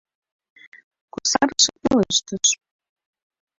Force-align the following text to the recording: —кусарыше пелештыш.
—кусарыше 1.13 1.71
пелештыш. 1.81 2.47